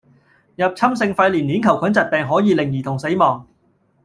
[0.55, 3.47] 入侵性肺炎鏈球菌疾病可以令兒童死亡